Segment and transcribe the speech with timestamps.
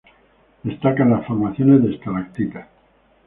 [0.63, 2.65] Destacan las formaciones de estalactitas.